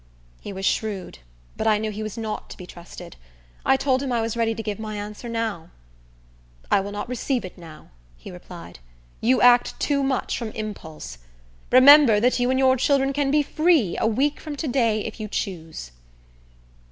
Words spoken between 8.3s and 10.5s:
replied. "You act too much from